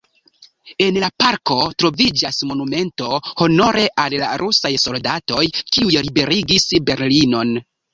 En 0.85 0.95
la 1.03 1.09
parko 1.23 1.57
troviĝas 1.83 2.41
monumento 2.53 3.11
honore 3.29 3.87
al 4.07 4.19
la 4.25 4.33
rusaj 4.47 4.75
soldatoj, 4.89 5.47
kiuj 5.77 5.97
liberigis 6.11 6.73
Berlinon. 6.93 7.59